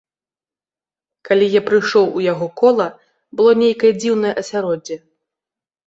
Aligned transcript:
Калі 1.29 1.49
я 1.57 1.61
прыйшоў 1.67 2.05
у 2.21 2.25
яго 2.31 2.47
кола, 2.65 2.89
было 3.37 3.51
нейкае 3.63 3.93
дзіўнае 4.01 4.33
асяроддзе. 4.45 4.95